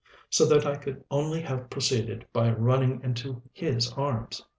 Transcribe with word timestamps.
so 0.31 0.47
that 0.47 0.65
I 0.65 0.77
could 0.77 1.03
only 1.11 1.41
have 1.43 1.69
proceeded 1.69 2.25
by 2.33 2.49
running 2.49 3.01
into 3.03 3.43
his 3.53 3.93
arms. 3.93 4.43